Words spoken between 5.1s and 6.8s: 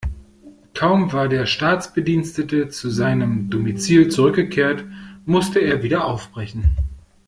musste er wieder aufbrechen.